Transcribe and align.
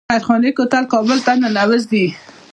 د 0.07 0.11
خیرخانې 0.11 0.51
کوتل 0.57 0.83
کابل 0.93 1.19
ته 1.25 1.31
ننوځي 1.41 2.05